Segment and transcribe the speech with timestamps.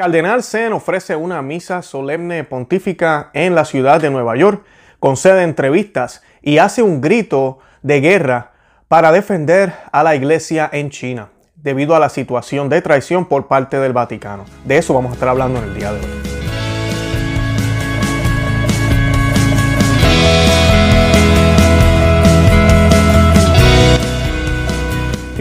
[0.00, 4.64] Cardenal Zen ofrece una misa solemne pontífica en la ciudad de Nueva York,
[4.98, 8.52] concede entrevistas y hace un grito de guerra
[8.88, 13.78] para defender a la iglesia en China, debido a la situación de traición por parte
[13.78, 14.46] del Vaticano.
[14.64, 16.29] De eso vamos a estar hablando en el día de hoy.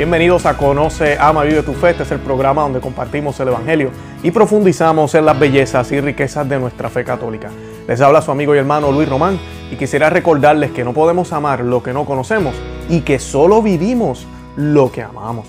[0.10, 1.92] Bienvenidos a Conoce, Ama, Vive tu Fe.
[1.92, 3.92] Este es el programa donde compartimos el Evangelio
[4.24, 7.52] y profundizamos en las bellezas y riquezas de nuestra fe católica.
[7.88, 9.40] Les habla su amigo y hermano Luis Román
[9.70, 12.56] y quisiera recordarles que no podemos amar lo que no conocemos
[12.90, 14.26] y que solo vivimos
[14.56, 15.46] lo que amamos.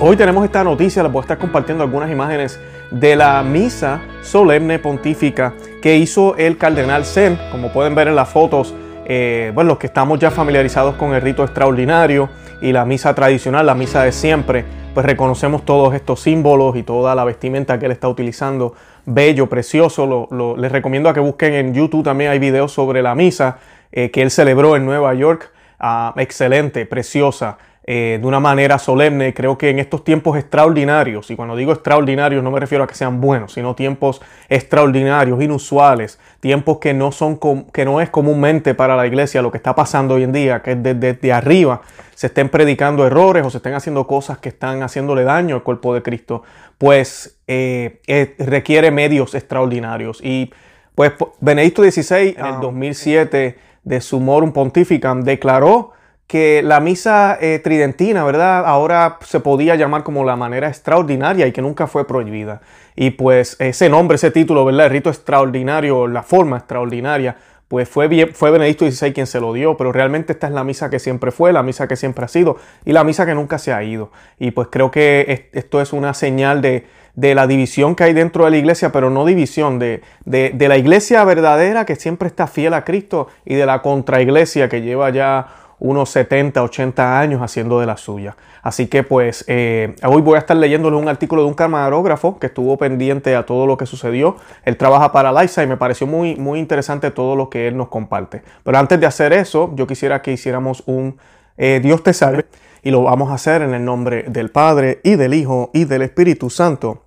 [0.00, 2.58] Hoy tenemos esta noticia, les voy a estar compartiendo algunas imágenes
[2.90, 8.30] de la misa solemne pontífica que hizo el cardenal Zen, como pueden ver en las
[8.30, 8.72] fotos,
[9.04, 12.28] eh, bueno, los que estamos ya familiarizados con el rito extraordinario
[12.60, 17.14] y la misa tradicional, la misa de siempre, pues reconocemos todos estos símbolos y toda
[17.14, 18.74] la vestimenta que él está utilizando.
[19.04, 20.26] Bello, precioso.
[20.30, 23.58] Lo, les recomiendo a que busquen en YouTube también hay videos sobre la misa
[23.92, 25.52] eh, que él celebró en Nueva York.
[25.78, 27.58] Ah, excelente, preciosa.
[27.88, 29.32] Eh, de una manera solemne.
[29.32, 32.96] Creo que en estos tiempos extraordinarios, y cuando digo extraordinarios no me refiero a que
[32.96, 37.38] sean buenos, sino tiempos extraordinarios, inusuales, tiempos que no, son
[37.72, 40.74] que no es comúnmente para la iglesia lo que está pasando hoy en día, que
[40.74, 41.80] desde, arriba
[42.16, 45.94] se estén predicando errores o se estén haciendo cosas que están haciéndole daño al cuerpo
[45.94, 46.42] de Cristo,
[46.78, 50.20] pues eh, eh, requiere medios extraordinarios.
[50.24, 50.52] Y
[50.96, 55.92] pues Benedicto XVI en el 2007 ah, de Sumorum Pontificam declaró
[56.26, 58.64] que la misa eh, tridentina, ¿verdad?
[58.66, 62.62] Ahora se podía llamar como la manera extraordinaria y que nunca fue prohibida.
[62.96, 64.86] Y pues ese nombre, ese título, ¿verdad?
[64.86, 67.36] El rito extraordinario, la forma extraordinaria,
[67.68, 70.64] pues fue, bien, fue Benedicto XVI quien se lo dio, pero realmente esta es la
[70.64, 73.58] misa que siempre fue, la misa que siempre ha sido y la misa que nunca
[73.58, 74.10] se ha ido.
[74.38, 76.84] Y pues creo que esto es una señal de,
[77.16, 80.76] la división que hay dentro de la iglesia, pero no división, de, de, de la
[80.76, 85.46] iglesia verdadera que siempre está fiel a Cristo y de la contraiglesia que lleva ya
[85.78, 88.36] unos 70, 80 años haciendo de la suya.
[88.62, 92.46] Así que pues eh, hoy voy a estar leyéndoles un artículo de un camarógrafo que
[92.46, 94.36] estuvo pendiente a todo lo que sucedió.
[94.64, 97.88] Él trabaja para Liza y me pareció muy, muy interesante todo lo que él nos
[97.88, 98.42] comparte.
[98.64, 101.18] Pero antes de hacer eso, yo quisiera que hiciéramos un
[101.58, 102.46] eh, Dios te salve
[102.82, 106.02] y lo vamos a hacer en el nombre del Padre y del Hijo y del
[106.02, 107.02] Espíritu Santo.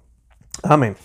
[0.64, 0.96] Amén.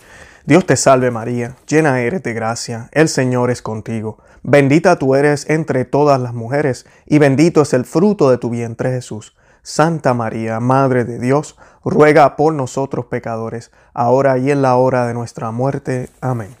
[0.45, 4.19] Dios te salve María, llena eres de gracia, el Señor es contigo.
[4.47, 8.91] Bendita tú eres entre todas las mujeres, y bendito es el fruto de tu vientre
[8.91, 9.35] Jesús.
[9.63, 15.15] Santa María, Madre de Dios, ruega por nosotros pecadores, ahora y en la hora de
[15.15, 16.09] nuestra muerte.
[16.21, 16.55] Amén.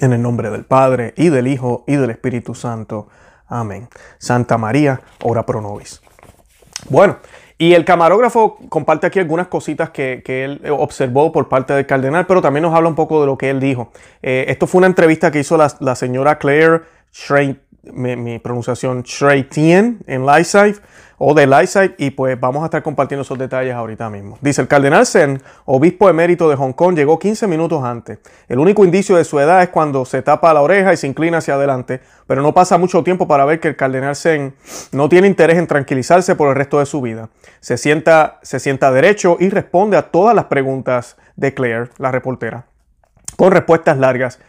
[0.00, 3.08] En el nombre del Padre, y del Hijo, y del Espíritu Santo.
[3.46, 3.88] Amén.
[4.16, 6.00] Santa María, ora pro nobis.
[6.88, 7.18] Bueno,
[7.58, 12.40] y el camarógrafo comparte aquí algunas cositas que, él observó por parte del cardenal, pero
[12.40, 13.92] también nos habla un poco de lo que él dijo.
[14.22, 16.80] Eh, esto fue una entrevista que hizo la, la señora Claire
[17.12, 20.80] Shrey, mi, pronunciación Shrey Tien en LifeSife
[21.18, 24.38] o de Lightside y pues vamos a estar compartiendo esos detalles ahorita mismo.
[24.40, 28.18] Dice el cardenal Sen, obispo emérito de Hong Kong, llegó 15 minutos antes.
[28.48, 31.38] El único indicio de su edad es cuando se tapa la oreja y se inclina
[31.38, 34.54] hacia adelante, pero no pasa mucho tiempo para ver que el cardenal Sen
[34.92, 37.28] no tiene interés en tranquilizarse por el resto de su vida.
[37.60, 42.64] Se sienta, se sienta derecho y responde a todas las preguntas de Claire, la reportera,
[43.36, 44.40] con respuestas largas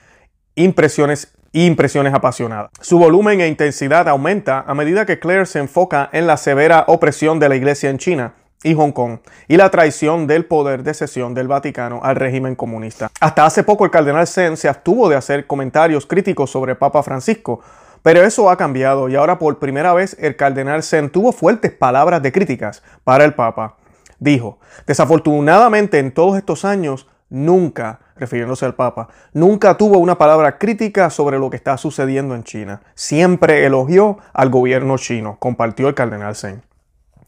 [0.55, 2.71] impresiones y impresiones apasionadas.
[2.81, 7.39] Su volumen e intensidad aumenta a medida que Claire se enfoca en la severa opresión
[7.39, 8.33] de la Iglesia en China
[8.63, 13.09] y Hong Kong y la traición del poder de cesión del Vaticano al régimen comunista.
[13.19, 17.61] Hasta hace poco el cardenal Zen se abstuvo de hacer comentarios críticos sobre Papa Francisco,
[18.01, 22.21] pero eso ha cambiado y ahora por primera vez el cardenal Zen tuvo fuertes palabras
[22.23, 23.77] de críticas para el Papa.
[24.17, 31.09] Dijo, desafortunadamente en todos estos años nunca refiriéndose al Papa, nunca tuvo una palabra crítica
[31.09, 32.81] sobre lo que está sucediendo en China.
[32.95, 36.63] Siempre elogió al gobierno chino, compartió el cardenal Zen.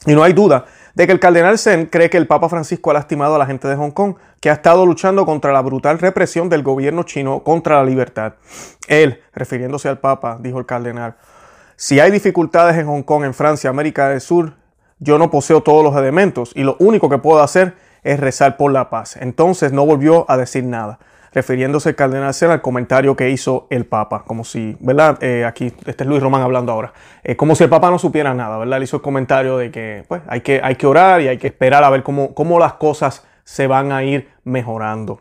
[0.05, 2.95] Y no hay duda de que el cardenal Zen cree que el Papa Francisco ha
[2.95, 6.49] lastimado a la gente de Hong Kong, que ha estado luchando contra la brutal represión
[6.49, 8.33] del gobierno chino contra la libertad.
[8.87, 11.15] Él, refiriéndose al Papa, dijo el cardenal,
[11.77, 14.53] si hay dificultades en Hong Kong, en Francia, América del Sur,
[14.99, 17.73] yo no poseo todos los elementos y lo único que puedo hacer
[18.05, 19.17] es rezar por la paz.
[19.17, 20.99] Entonces no volvió a decir nada,
[21.33, 25.17] refiriéndose el cardenal Sen al comentario que hizo el Papa, como si, ¿verdad?
[25.21, 26.93] Eh, aquí, este Luis Román hablando ahora,
[27.23, 28.77] eh, como si el Papa no supiera nada, ¿verdad?
[28.77, 31.47] Le hizo el comentario de que, pues, hay que, hay que orar y hay que
[31.47, 35.19] esperar a ver cómo, cómo las cosas se van a ir mejorando.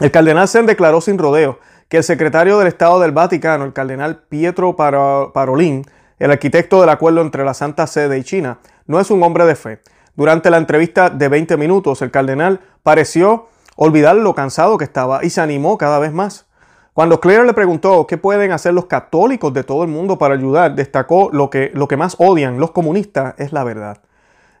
[0.00, 4.24] El cardenal Sen declaró sin rodeo que el secretario del Estado del Vaticano, el cardenal
[4.28, 5.86] Pietro Parolin,
[6.18, 9.54] el arquitecto del acuerdo entre la Santa Sede y China, no es un hombre de
[9.54, 9.80] fe,
[10.14, 15.30] durante la entrevista de 20 minutos, el cardenal pareció olvidar lo cansado que estaba y
[15.30, 16.46] se animó cada vez más.
[16.92, 20.74] Cuando Claire le preguntó qué pueden hacer los católicos de todo el mundo para ayudar,
[20.74, 24.02] destacó lo que, lo que más odian los comunistas es la verdad.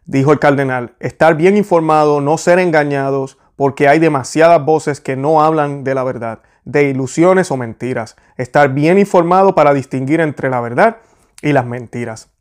[0.06, 5.42] Dijo el cardenal, estar bien informado, no ser engañados, porque hay demasiadas voces que no
[5.42, 8.16] hablan de la verdad, de ilusiones o mentiras.
[8.38, 10.96] Estar bien informado para distinguir entre la verdad
[11.42, 12.31] y las mentiras.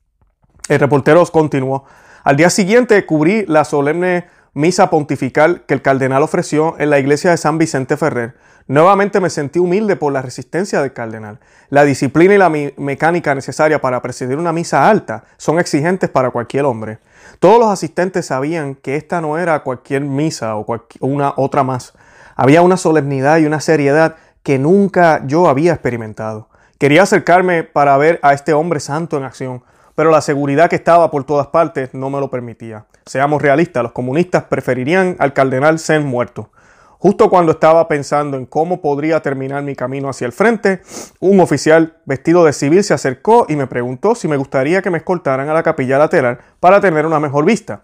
[0.71, 1.83] El reportero continuó.
[2.23, 7.31] Al día siguiente cubrí la solemne misa pontifical que el cardenal ofreció en la iglesia
[7.31, 8.35] de San Vicente Ferrer.
[8.67, 11.41] Nuevamente me sentí humilde por la resistencia del cardenal.
[11.69, 16.63] La disciplina y la mecánica necesaria para presidir una misa alta son exigentes para cualquier
[16.63, 16.99] hombre.
[17.41, 20.65] Todos los asistentes sabían que esta no era cualquier misa o
[21.01, 21.91] una otra más.
[22.37, 26.47] Había una solemnidad y una seriedad que nunca yo había experimentado.
[26.79, 29.63] Quería acercarme para ver a este hombre santo en acción,
[30.01, 32.87] pero la seguridad que estaba por todas partes no me lo permitía.
[33.05, 36.49] Seamos realistas, los comunistas preferirían al cardenal Sen muerto.
[36.97, 40.81] Justo cuando estaba pensando en cómo podría terminar mi camino hacia el frente,
[41.19, 44.97] un oficial vestido de civil se acercó y me preguntó si me gustaría que me
[44.97, 47.83] escoltaran a la capilla lateral para tener una mejor vista.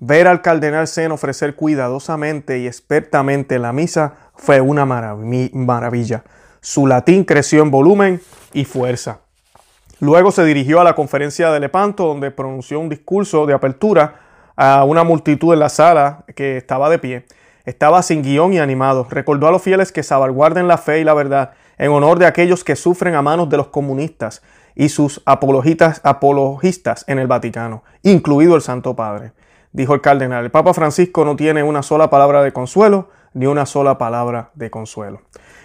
[0.00, 6.24] Ver al cardenal Zen ofrecer cuidadosamente y expertamente la misa fue una maravilla.
[6.60, 8.20] Su latín creció en volumen
[8.52, 9.20] y fuerza.
[10.00, 14.20] Luego se dirigió a la conferencia de Lepanto, donde pronunció un discurso de apertura
[14.56, 17.26] a una multitud en la sala que estaba de pie.
[17.64, 19.06] Estaba sin guión y animado.
[19.08, 22.64] Recordó a los fieles que salvaguarden la fe y la verdad en honor de aquellos
[22.64, 24.42] que sufren a manos de los comunistas
[24.74, 26.00] y sus apologistas
[27.06, 29.32] en el Vaticano, incluido el Santo Padre.
[29.72, 33.66] Dijo el cardenal, el Papa Francisco no tiene una sola palabra de consuelo ni una
[33.66, 35.20] sola palabra de consuelo.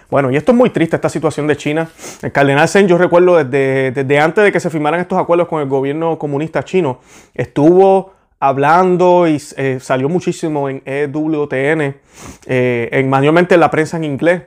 [0.09, 1.87] Bueno, y esto es muy triste, esta situación de China.
[2.23, 5.67] El cardenal Zen, yo recuerdo desde, antes de que se firmaran estos acuerdos con el
[5.67, 6.99] gobierno comunista chino,
[7.35, 11.81] estuvo hablando y eh, salió muchísimo en EWTN,
[12.47, 14.41] eh, en, mayormente en la prensa en inglés.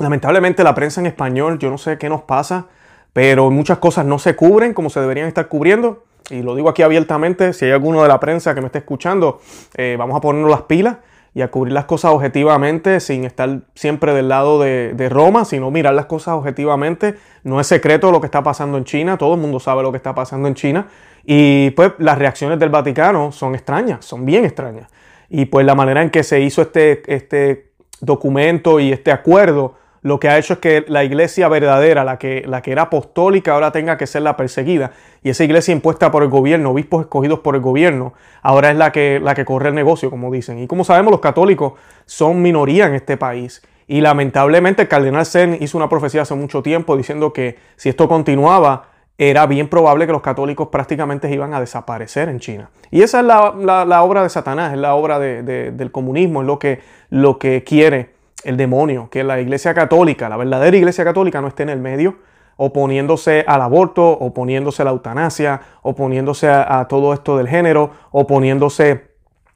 [0.00, 2.66] Lamentablemente la prensa en español, yo no sé qué nos pasa,
[3.12, 6.02] pero muchas cosas no se cubren como se deberían estar cubriendo.
[6.30, 9.40] Y lo digo aquí abiertamente, si hay alguno de la prensa que me esté escuchando,
[9.76, 10.96] eh, vamos a ponernos las pilas
[11.34, 15.70] y a cubrir las cosas objetivamente sin estar siempre del lado de, de, Roma, sino
[15.70, 17.16] mirar las cosas objetivamente.
[17.44, 19.96] No es secreto lo que está pasando en China, todo el mundo sabe lo que
[19.98, 20.88] está pasando en China.
[21.24, 24.90] Y pues las reacciones del Vaticano son extrañas, son bien extrañas.
[25.28, 30.20] Y pues la manera en que se hizo este, este documento y este acuerdo lo
[30.20, 33.72] que ha hecho es que la iglesia verdadera, la que, la que era apostólica, ahora
[33.72, 34.92] tenga que ser la perseguida.
[35.22, 38.92] Y esa iglesia impuesta por el gobierno, obispos escogidos por el gobierno, ahora es la
[38.92, 40.58] que, la que corre el negocio, como dicen.
[40.60, 41.74] Y como sabemos, los católicos
[42.06, 43.62] son minoría en este país.
[43.86, 48.08] Y lamentablemente el cardenal Zen hizo una profecía hace mucho tiempo diciendo que si esto
[48.08, 48.88] continuaba,
[49.20, 52.70] era bien probable que los católicos prácticamente iban a desaparecer en China.
[52.92, 56.78] Y esa es la, obra de Satanás, es la obra del comunismo, es lo que,
[57.10, 58.10] lo que quiere
[58.44, 62.16] el demonio, que la iglesia católica, la verdadera iglesia católica no esté en el medio,
[62.56, 69.08] oponiéndose al aborto, oponiéndose a la eutanasia, oponiéndose a, todo esto del género, oponiéndose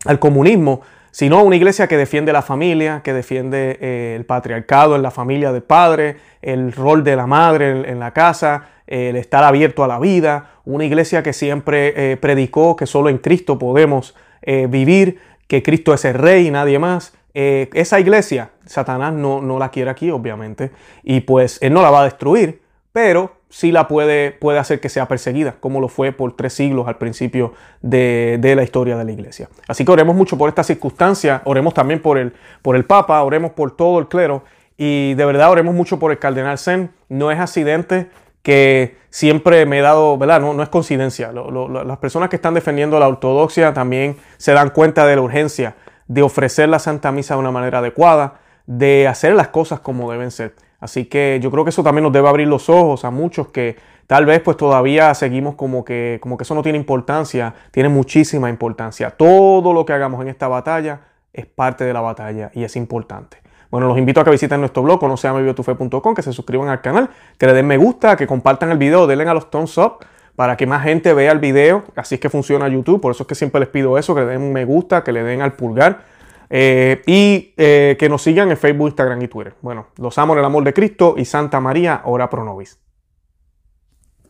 [0.04, 5.02] al comunismo, sino una iglesia que defiende la familia, que defiende eh, el patriarcado en
[5.02, 9.84] la familia del padre, el rol de la madre en, la casa, el estar abierto
[9.84, 14.66] a la vida, una iglesia que siempre eh, predicó que solo en Cristo podemos eh,
[14.70, 15.18] vivir,
[15.48, 19.90] que Cristo es el rey y nadie más, eh, esa iglesia, Satanás no, la quiere
[19.90, 20.70] aquí, obviamente,
[21.02, 22.60] y pues él no la va a destruir,
[22.92, 26.88] pero sí la puede, puede hacer que sea perseguida, como lo fue por tres siglos
[26.88, 29.48] al principio de, la historia de la iglesia.
[29.66, 33.52] Así que oremos mucho por esta circunstancia, oremos también por el, por el Papa, oremos
[33.52, 34.44] por todo el clero,
[34.76, 38.08] y de verdad oremos mucho por el Cardenal Zen, no es accidente
[38.42, 40.40] que siempre me he dado, ¿verdad?
[40.40, 41.32] No, es coincidencia.
[41.32, 45.76] las personas que están defendiendo la ortodoxia también se dan cuenta de la urgencia
[46.12, 48.34] de ofrecer la Santa Misa de una manera adecuada,
[48.66, 50.54] de hacer las cosas como deben ser.
[50.78, 53.76] Así que yo creo que eso también nos debe abrir los ojos a muchos que
[54.06, 58.50] tal vez pues todavía seguimos como que, como que eso no tiene importancia, tiene muchísima
[58.50, 59.08] importancia.
[59.10, 61.00] Todo lo que hagamos en esta batalla
[61.32, 63.38] es parte de la batalla y es importante.
[63.70, 67.08] Bueno, los invito a que visiten nuestro blog, no sea que se suscriban al canal,
[67.38, 70.00] que le den me gusta, que compartan el video, denle a los thumbs up
[70.36, 71.84] para que más gente vea el video.
[71.96, 73.00] Así es que funciona YouTube.
[73.00, 75.12] Por eso es que siempre les pido eso, que le den un me gusta, que
[75.12, 76.04] le den al pulgar.
[76.50, 79.54] Eh, y eh, que nos sigan en Facebook, Instagram y Twitter.
[79.62, 82.91] Bueno, los amo en el amor de Cristo y Santa María, ora pro nobis.